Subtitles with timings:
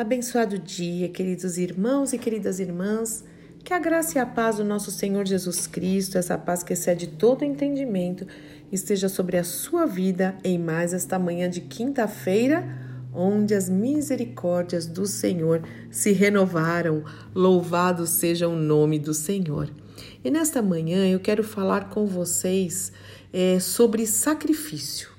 [0.00, 3.22] Abençoado dia, queridos irmãos e queridas irmãs.
[3.62, 7.06] Que a graça e a paz do nosso Senhor Jesus Cristo, essa paz que excede
[7.06, 8.26] todo entendimento,
[8.72, 12.66] esteja sobre a sua vida em mais esta manhã de quinta-feira,
[13.12, 17.04] onde as misericórdias do Senhor se renovaram.
[17.34, 19.68] Louvado seja o nome do Senhor.
[20.24, 22.90] E nesta manhã eu quero falar com vocês
[23.30, 25.10] é, sobre sacrifício.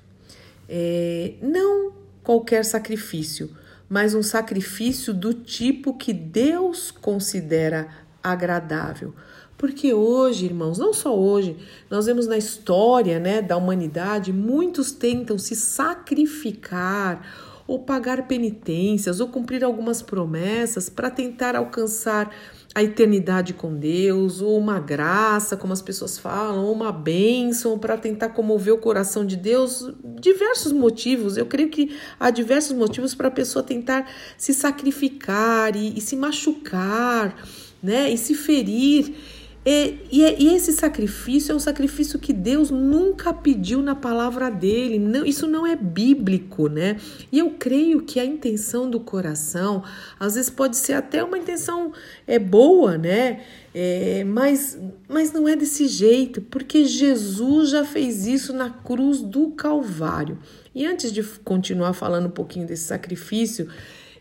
[0.67, 1.93] É, não
[2.23, 3.60] qualquer sacrifício,
[3.91, 7.89] mas um sacrifício do tipo que Deus considera
[8.23, 9.13] agradável.
[9.57, 11.57] Porque hoje, irmãos, não só hoje,
[11.89, 17.21] nós vemos na história né, da humanidade, muitos tentam se sacrificar
[17.67, 22.33] ou pagar penitências ou cumprir algumas promessas para tentar alcançar
[22.73, 27.97] a eternidade com Deus, ou uma graça, como as pessoas falam, ou uma bênção para
[27.97, 29.89] tentar comover o coração de Deus,
[30.19, 31.35] diversos motivos.
[31.35, 36.15] Eu creio que há diversos motivos para a pessoa tentar se sacrificar e, e se
[36.15, 37.35] machucar,
[37.83, 39.15] né, e se ferir.
[39.63, 44.97] E, e, e, esse sacrifício é um sacrifício que Deus nunca pediu na palavra dele.
[44.97, 46.99] Não, isso não é bíblico, né?
[47.31, 49.83] E eu creio que a intenção do coração,
[50.19, 51.93] às vezes pode ser até uma intenção
[52.25, 53.41] é boa, né?
[53.73, 59.51] É, mas, mas não é desse jeito, porque Jesus já fez isso na cruz do
[59.51, 60.39] Calvário.
[60.73, 63.69] E antes de continuar falando um pouquinho desse sacrifício,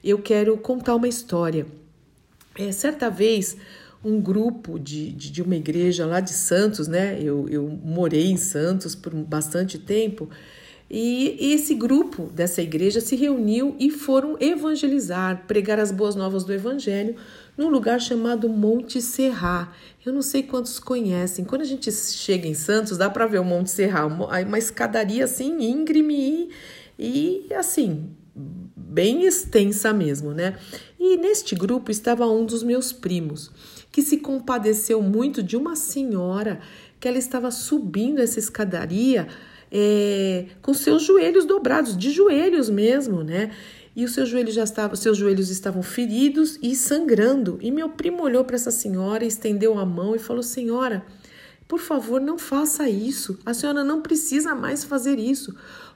[0.04, 1.66] eu quero contar uma história.
[2.58, 3.56] É, certa vez
[4.02, 7.18] um grupo de, de, de, uma igreja lá de Santos, né?
[7.22, 10.28] Eu, eu morei em Santos por bastante tempo.
[10.92, 16.52] E esse grupo dessa igreja se reuniu e foram evangelizar, pregar as boas novas do
[16.52, 17.14] evangelho
[17.56, 19.72] num lugar chamado Monte Serra.
[20.04, 21.44] Eu não sei quantos conhecem.
[21.44, 25.62] Quando a gente chega em Santos, dá para ver o Monte Serra, uma escadaria assim
[25.62, 26.50] íngreme
[26.98, 28.10] e, e assim,
[28.74, 30.58] bem extensa mesmo, né?
[30.98, 33.52] E neste grupo estava um dos meus primos
[34.00, 36.58] que se compadeceu muito de uma senhora
[36.98, 39.28] que ela estava subindo essa escadaria
[39.70, 43.50] é, com seus joelhos dobrados, de joelhos mesmo, né?
[43.94, 47.58] E os seus joelhos já estavam, seus joelhos estavam feridos e sangrando.
[47.60, 51.04] E meu primo olhou para essa senhora, estendeu a mão e falou: "Senhora,
[51.68, 53.38] por favor, não faça isso.
[53.44, 55.54] A senhora não precisa mais fazer isso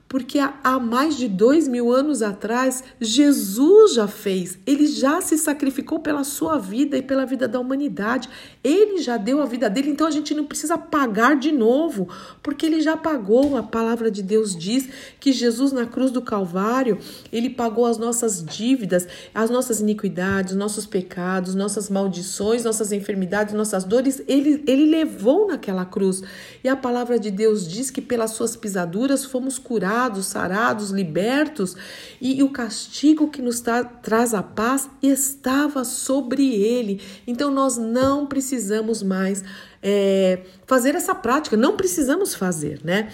[0.09, 5.99] porque há mais de dois mil anos atrás, Jesus já fez, ele já se sacrificou
[5.99, 8.29] pela sua vida e pela vida da humanidade,
[8.63, 12.09] ele já deu a vida dele, então a gente não precisa pagar de novo,
[12.43, 13.57] porque ele já pagou.
[13.57, 14.89] A palavra de Deus diz
[15.19, 16.99] que Jesus na cruz do Calvário,
[17.33, 23.85] ele pagou as nossas dívidas, as nossas iniquidades, nossos pecados, nossas maldições, nossas enfermidades, nossas
[23.85, 26.23] dores, ele, ele levou naquela cruz.
[26.63, 31.77] E a palavra de Deus diz que pelas suas pisaduras fomos curados curados, sarados, libertos,
[32.21, 37.01] e, e o castigo que nos tra traz a paz estava sobre ele.
[37.27, 39.45] Então nós não precisamos mais
[39.83, 43.09] é, fazer essa prática, não precisamos fazer, né?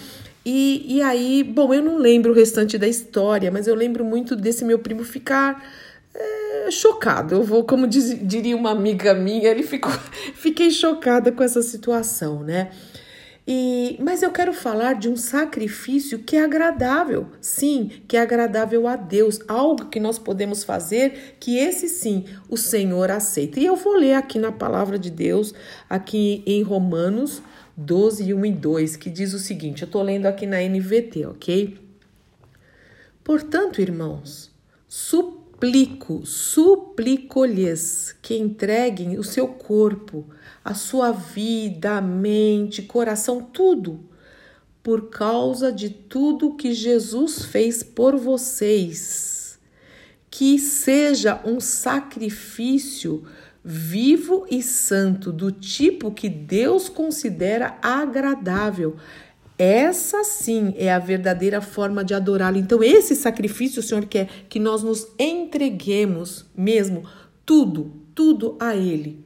[0.44, 4.34] E, e aí, bom, eu não lembro o restante da história, mas eu lembro muito
[4.34, 5.62] desse meu primo ficar
[6.14, 7.34] é, chocado.
[7.34, 9.92] Eu vou, como diz, diria uma amiga minha, ele ficou,
[10.34, 12.70] fiquei chocada com essa situação, né?
[13.46, 18.86] E, mas eu quero falar de um sacrifício que é agradável, sim, que é agradável
[18.86, 23.58] a Deus, algo que nós podemos fazer que esse sim o Senhor aceita.
[23.58, 25.54] E eu vou ler aqui na palavra de Deus,
[25.88, 27.42] aqui em Romanos
[27.76, 31.78] 12, 1 e 2, que diz o seguinte: eu estou lendo aqui na NVT, ok?
[33.24, 34.50] Portanto, irmãos,
[35.60, 40.24] suplico, suplico-lhes que entreguem o seu corpo
[40.64, 44.00] a sua vida, mente, coração, tudo,
[44.82, 49.58] por causa de tudo que Jesus fez por vocês.
[50.30, 53.24] Que seja um sacrifício
[53.64, 58.96] vivo e santo, do tipo que Deus considera agradável.
[59.62, 62.56] Essa sim é a verdadeira forma de adorá-lo.
[62.56, 67.04] Então, esse sacrifício o Senhor quer que nós nos entreguemos mesmo,
[67.44, 69.22] tudo, tudo a Ele.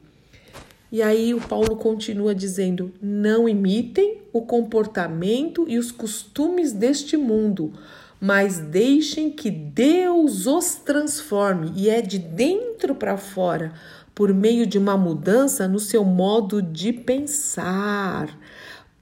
[0.91, 7.71] E aí o Paulo continua dizendo: não imitem o comportamento e os costumes deste mundo,
[8.19, 13.71] mas deixem que Deus os transforme, e é de dentro para fora,
[14.13, 18.37] por meio de uma mudança no seu modo de pensar,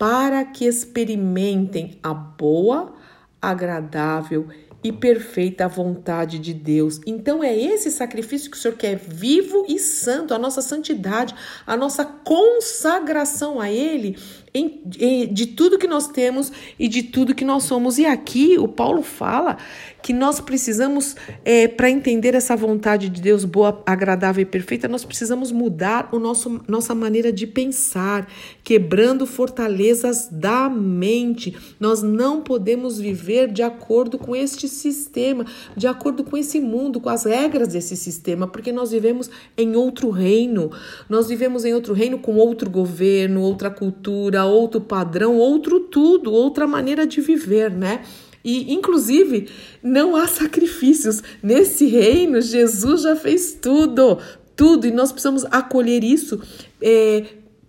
[0.03, 2.93] para que experimentem a boa,
[3.41, 4.49] agradável
[4.83, 6.99] e perfeita vontade de Deus.
[7.07, 11.33] Então é esse sacrifício que o Senhor quer vivo e santo, a nossa santidade,
[11.65, 14.17] a nossa consagração a Ele
[14.53, 17.97] em, em, de tudo que nós temos e de tudo que nós somos.
[17.97, 19.57] E aqui o Paulo fala
[20.01, 21.15] que nós precisamos,
[21.45, 26.19] é, para entender essa vontade de Deus boa, agradável e perfeita, nós precisamos mudar o
[26.19, 28.27] nosso, nossa maneira de pensar,
[28.63, 31.55] quebrando fortalezas da mente.
[31.79, 35.45] Nós não podemos viver de acordo com este sistema,
[35.75, 40.09] de acordo com esse mundo, com as regras desse sistema, porque nós vivemos em outro
[40.09, 40.69] reino.
[41.09, 46.67] Nós vivemos em outro reino com outro governo, outra cultura, outro padrão, outro tudo, outra
[46.67, 48.03] maneira de viver, né?
[48.43, 49.49] E, inclusive,
[49.81, 51.23] não há sacrifícios.
[51.41, 54.19] Nesse reino, Jesus já fez tudo,
[54.55, 56.41] tudo, e nós precisamos acolher isso
[56.81, 57.23] é,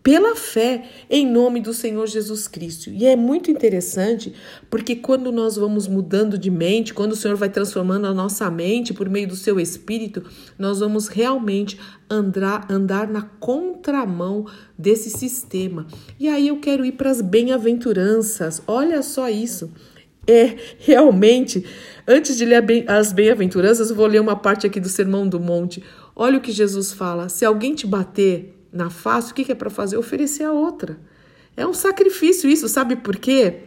[0.04, 2.90] pela fé em nome do Senhor Jesus Cristo.
[2.90, 4.34] E é muito interessante
[4.68, 8.92] porque quando nós vamos mudando de mente, quando o Senhor vai transformando a nossa mente
[8.92, 10.22] por meio do seu espírito,
[10.58, 14.44] nós vamos realmente andar, andar na contramão
[14.78, 15.86] desse sistema.
[16.20, 18.62] E aí eu quero ir para as bem-aventuranças.
[18.66, 19.72] Olha só isso
[20.26, 21.64] é realmente,
[22.08, 25.82] antes de ler as bem-aventuranças, vou ler uma parte aqui do Sermão do Monte.
[26.16, 29.70] Olha o que Jesus fala: se alguém te bater na face, o que é para
[29.70, 29.96] fazer?
[29.96, 30.98] Oferecer a outra.
[31.56, 33.60] É um sacrifício isso, sabe por quê?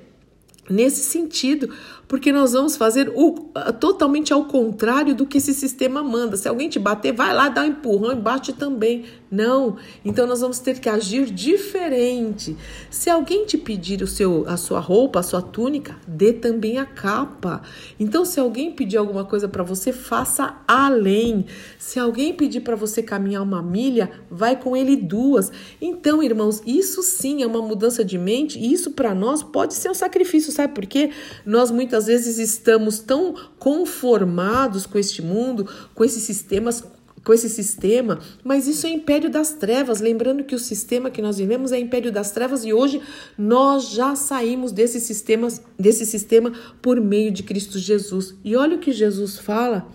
[0.69, 1.73] Nesse sentido,
[2.07, 3.33] porque nós vamos fazer o,
[3.79, 6.37] totalmente ao contrário do que esse sistema manda.
[6.37, 9.05] Se alguém te bater, vai lá, dá um empurrão e bate também.
[9.29, 9.75] Não.
[10.05, 12.55] Então nós vamos ter que agir diferente.
[12.89, 16.85] Se alguém te pedir o seu, a sua roupa, a sua túnica, dê também a
[16.85, 17.61] capa.
[17.99, 21.45] Então se alguém pedir alguma coisa para você, faça além.
[21.77, 25.51] Se alguém pedir para você caminhar uma milha, vai com ele duas.
[25.81, 29.89] Então, irmãos, isso sim é uma mudança de mente e isso para nós pode ser
[29.89, 31.09] um sacrifício, sabe por quê?
[31.45, 36.83] Nós muitas muitas vezes estamos tão conformados com este mundo, com esses sistemas
[37.23, 39.99] com esse sistema, mas isso é império das trevas.
[39.99, 43.01] Lembrando que o sistema que nós vivemos é império das trevas e hoje
[43.37, 48.33] nós já saímos desse sistema, desse sistema por meio de Cristo Jesus.
[48.45, 49.91] E olha o que Jesus fala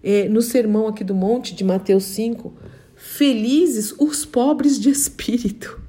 [0.00, 2.54] é, no sermão aqui do monte de Mateus 5:
[2.94, 5.80] Felizes os pobres de espírito,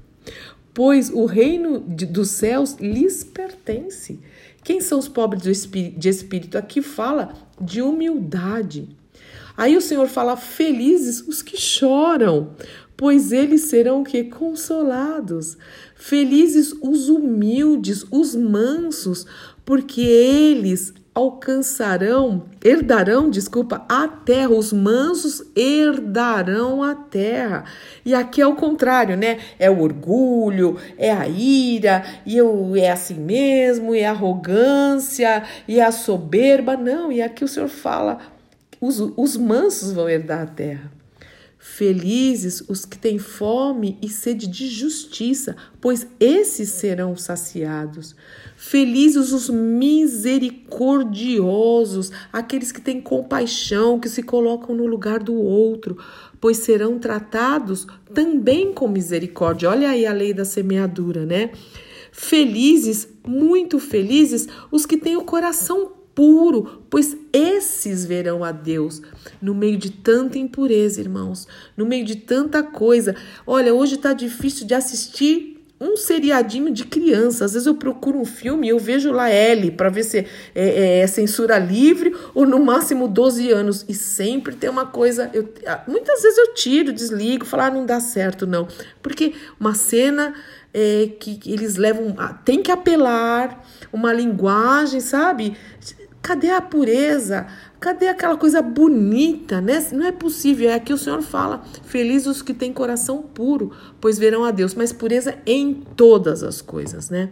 [0.74, 4.18] pois o reino de, dos céus lhes pertence.
[4.64, 6.58] Quem são os pobres de espírito?
[6.58, 8.90] Aqui fala de humildade.
[9.58, 12.56] Aí o Senhor fala: felizes os que choram,
[12.96, 14.24] pois eles serão o que?
[14.24, 15.58] Consolados.
[15.96, 19.26] Felizes os humildes, os mansos,
[19.66, 24.50] porque eles alcançarão, herdarão, desculpa, a terra.
[24.50, 27.66] Os mansos herdarão a terra.
[28.06, 29.40] E aqui é o contrário, né?
[29.60, 35.80] É o orgulho, é a ira, e eu, é assim mesmo, é a arrogância, e
[35.80, 36.78] é a soberba.
[36.78, 38.20] Não, e aqui o Senhor fala:
[38.80, 41.01] os, os mansos vão herdar a terra.
[41.64, 48.16] Felizes os que têm fome e sede de justiça, pois esses serão saciados.
[48.58, 56.00] Felizes os misericordiosos, aqueles que têm compaixão, que se colocam no lugar do outro,
[56.40, 59.70] pois serão tratados também com misericórdia.
[59.70, 61.52] Olha aí a lei da semeadura, né?
[62.12, 69.02] Felizes, muito felizes, os que têm o coração puro, pois esses verão a Deus
[69.42, 73.16] no meio de tanta impureza, irmãos, no meio de tanta coisa.
[73.46, 77.44] Olha, hoje está difícil de assistir um seriadinho de criança.
[77.44, 80.28] Às vezes eu procuro um filme e eu vejo lá L para ver se é,
[80.54, 83.84] é, é, censura livre ou no máximo 12 anos.
[83.90, 85.32] E sempre tem uma coisa.
[85.34, 85.52] Eu,
[85.88, 88.68] muitas vezes eu tiro, desligo, falo, ah, não dá certo, não.
[89.02, 90.36] Porque uma cena
[90.74, 92.16] é, que eles levam.
[92.46, 95.56] Tem que apelar, uma linguagem, sabe?
[96.22, 97.48] Cadê a pureza?
[97.80, 99.86] Cadê aquela coisa bonita, né?
[99.92, 100.70] Não é possível.
[100.70, 104.76] É aqui o Senhor fala: felizes os que têm coração puro, pois verão a Deus.
[104.76, 107.32] Mas pureza em todas as coisas, né?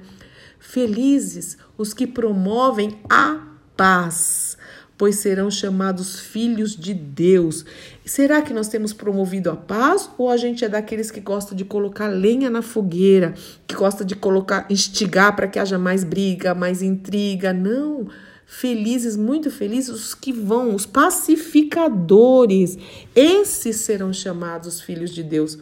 [0.60, 4.58] Felizes os que promovem a paz,
[5.00, 7.63] pois serão chamados filhos de Deus.
[8.06, 11.63] Será que nós temos promovido a paz ou a gente é daqueles que gosta de
[11.63, 13.34] colocar lenha na fogueira,
[13.65, 17.53] que gosta de colocar instigar para que haja mais briga, mais intriga?
[17.53, 18.10] Não.
[18.46, 22.77] Felizes, muito felizes os que vão, os pacificadores.
[23.15, 25.58] Esses serão chamados filhos de Deus.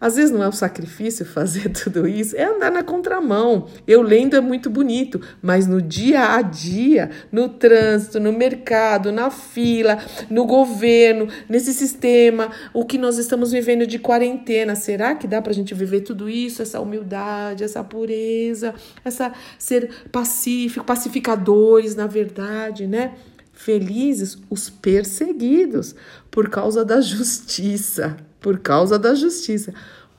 [0.00, 3.68] Às vezes não é um sacrifício fazer tudo isso, é andar na contramão.
[3.86, 9.30] Eu lendo é muito bonito, mas no dia a dia, no trânsito, no mercado, na
[9.30, 9.98] fila,
[10.28, 15.52] no governo, nesse sistema, o que nós estamos vivendo de quarentena, será que dá para
[15.52, 16.62] a gente viver tudo isso?
[16.62, 18.74] Essa humildade, essa pureza,
[19.04, 23.14] essa ser pacífico, pacificadores, na verdade, né?
[23.52, 25.94] Felizes os perseguidos
[26.30, 29.72] por causa da justiça, por causa da justiça,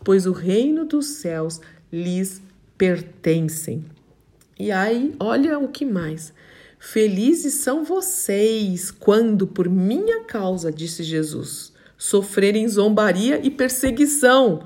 [0.03, 2.41] pois o reino dos céus lhes
[2.77, 3.85] pertencem.
[4.59, 6.33] E aí, olha o que mais.
[6.79, 14.63] Felizes são vocês quando, por minha causa, disse Jesus, sofrerem zombaria e perseguição.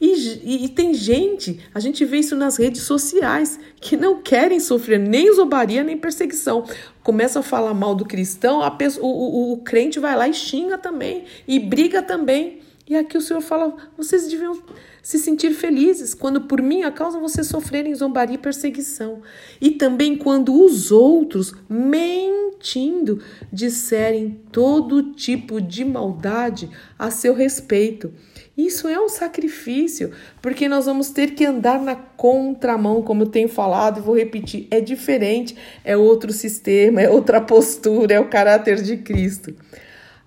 [0.00, 4.58] E, e, e, tem gente, a gente vê isso nas redes sociais, que não querem
[4.58, 6.64] sofrer nem zombaria nem perseguição.
[7.04, 10.76] Começa a falar mal do cristão, pessoa, o, o, o crente vai lá e xinga
[10.76, 12.61] também, e briga também.
[12.88, 14.60] E aqui o Senhor fala: vocês deviam
[15.02, 19.22] se sentir felizes quando por minha causa vocês sofrerem zombaria e perseguição.
[19.60, 23.22] E também quando os outros, mentindo,
[23.52, 28.12] disserem todo tipo de maldade a seu respeito.
[28.56, 30.12] Isso é um sacrifício,
[30.42, 34.66] porque nós vamos ter que andar na contramão, como eu tenho falado e vou repetir.
[34.70, 39.54] É diferente, é outro sistema, é outra postura, é o caráter de Cristo.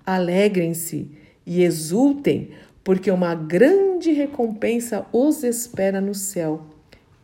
[0.06, 2.52] Alegrem-se e exultem,
[2.84, 6.66] porque uma grande recompensa os espera no céu.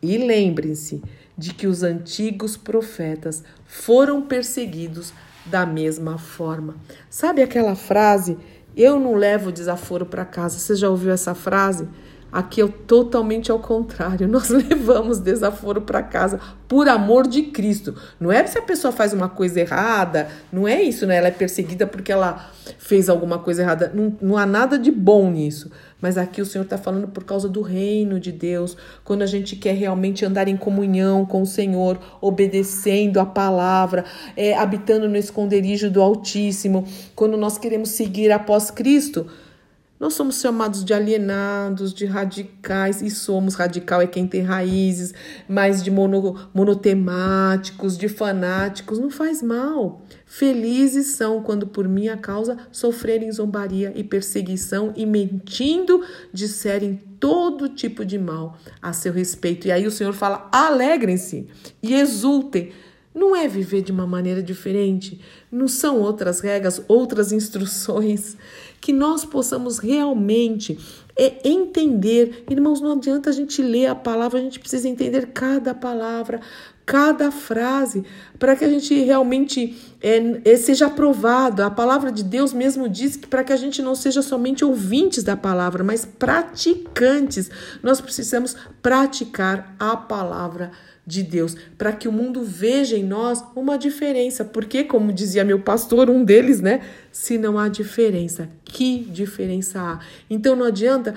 [0.00, 1.02] E lembrem-se
[1.36, 5.12] de que os antigos profetas foram perseguidos
[5.46, 6.76] da mesma forma.
[7.08, 8.36] Sabe aquela frase
[8.76, 10.58] eu não levo desaforo para casa.
[10.58, 11.86] Você já ouviu essa frase?
[12.32, 14.26] Aqui é totalmente ao contrário.
[14.28, 17.94] Nós levamos desaforo para casa por amor de Cristo.
[18.18, 21.16] Não é se a pessoa faz uma coisa errada, não é isso, né?
[21.16, 23.92] Ela é perseguida porque ela fez alguma coisa errada.
[23.94, 25.70] Não, não há nada de bom nisso.
[26.00, 29.54] Mas aqui o Senhor está falando por causa do reino de Deus, quando a gente
[29.54, 34.04] quer realmente andar em comunhão com o Senhor, obedecendo a palavra,
[34.36, 39.26] é, habitando no esconderijo do Altíssimo, quando nós queremos seguir após Cristo.
[40.02, 45.14] Nós somos chamados de alienados, de radicais, e somos radical é quem tem raízes,
[45.48, 50.02] mas de mono, monotemáticos, de fanáticos, não faz mal.
[50.26, 58.04] Felizes são quando por minha causa sofrerem zombaria e perseguição e mentindo disserem todo tipo
[58.04, 59.68] de mal a seu respeito.
[59.68, 61.46] E aí o Senhor fala: alegrem-se
[61.80, 62.72] e exultem
[63.14, 68.36] não é viver de uma maneira diferente, não são outras regras, outras instruções,
[68.80, 70.78] que nós possamos realmente
[71.16, 72.44] é, entender.
[72.50, 76.40] Irmãos, não adianta a gente ler a palavra, a gente precisa entender cada palavra,
[76.84, 78.04] cada frase,
[78.38, 81.62] para que a gente realmente é, é, seja aprovado.
[81.62, 85.22] A palavra de Deus mesmo diz que para que a gente não seja somente ouvintes
[85.22, 87.50] da palavra, mas praticantes,
[87.82, 90.72] nós precisamos praticar a palavra
[91.06, 94.44] de de Deus, para que o mundo veja em nós uma diferença.
[94.44, 96.80] Porque, como dizia meu pastor, um deles, né?
[97.10, 100.00] Se não há diferença, que diferença há?
[100.30, 101.14] Então não adianta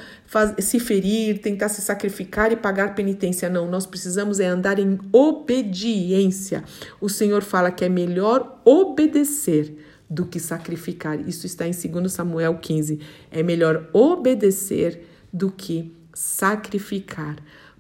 [0.60, 3.50] se ferir, tentar se sacrificar e pagar penitência.
[3.50, 6.64] Não, nós precisamos é andar em obediência.
[7.00, 9.76] O Senhor fala que é melhor obedecer
[10.10, 11.20] do que sacrificar.
[11.28, 13.00] Isso está em 2 Samuel 15.
[13.32, 15.02] É melhor obedecer
[15.32, 17.38] do que sacrificar.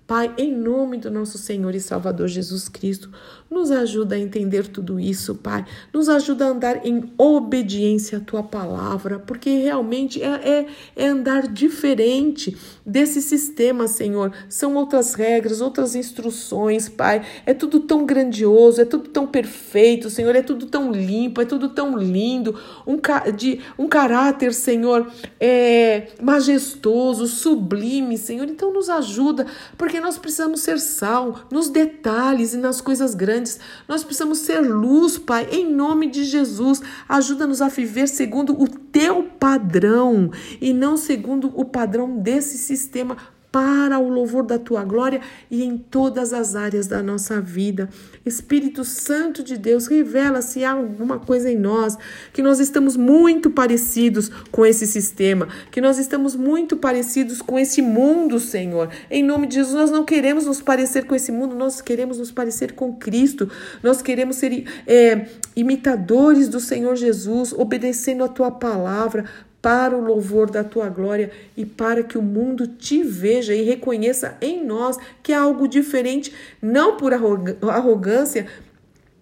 [0.07, 3.09] Pai, em nome do nosso Senhor e Salvador Jesus Cristo,
[3.49, 5.65] nos ajuda a entender tudo isso, Pai.
[5.91, 11.47] Nos ajuda a andar em obediência à tua palavra, porque realmente é, é, é andar
[11.47, 14.31] diferente desse sistema, Senhor.
[14.47, 17.25] São outras regras, outras instruções, Pai.
[17.43, 20.35] É tudo tão grandioso, é tudo tão perfeito, Senhor.
[20.35, 22.59] É tudo tão limpo, é tudo tão lindo.
[22.85, 22.99] Um,
[23.35, 28.47] de, um caráter, Senhor, é, majestoso, sublime, Senhor.
[28.47, 29.47] Então nos ajuda,
[29.77, 33.61] porque porque nós precisamos ser sal nos detalhes e nas coisas grandes.
[33.87, 36.81] Nós precisamos ser luz, Pai, em nome de Jesus.
[37.07, 43.15] Ajuda-nos a viver segundo o teu padrão e não segundo o padrão desse sistema
[43.55, 47.87] para o louvor da tua glória e em todas as áreas da nossa vida.
[48.25, 51.97] Espírito Santo de Deus, revela se há alguma coisa em nós
[52.33, 57.81] que nós estamos muito parecidos com esse sistema, que nós estamos muito parecidos com esse
[57.81, 58.89] mundo, Senhor.
[59.09, 62.33] Em nome de Jesus, nós não queremos nos parecer com esse mundo, nós queremos nos
[62.33, 63.49] parecer com Cristo,
[63.81, 69.23] nós queremos ser é, imitadores do Senhor Jesus, obedecendo a tua palavra,
[69.65, 74.37] para o louvor da tua glória e para que o mundo te veja e reconheça
[74.39, 76.31] em nós que há algo diferente,
[76.61, 78.45] não por arrogância,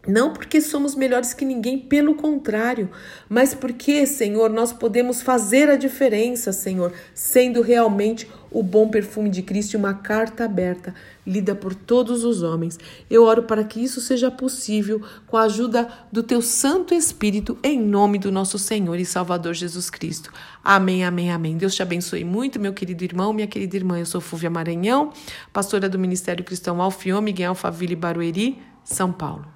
[0.05, 2.89] não porque somos melhores que ninguém, pelo contrário,
[3.29, 9.41] mas porque, Senhor, nós podemos fazer a diferença, Senhor, sendo realmente o bom perfume de
[9.41, 10.93] Cristo e uma carta aberta,
[11.25, 12.79] lida por todos os homens.
[13.09, 17.81] Eu oro para que isso seja possível com a ajuda do teu Santo Espírito, em
[17.81, 20.31] nome do nosso Senhor e Salvador Jesus Cristo.
[20.63, 21.57] Amém, amém, amém.
[21.57, 23.99] Deus te abençoe muito, meu querido irmão, minha querida irmã.
[23.99, 25.11] Eu sou Fúvia Maranhão,
[25.51, 29.52] pastora do Ministério Cristão Alfiô, Miguel Alfaville Barueri, São Paulo.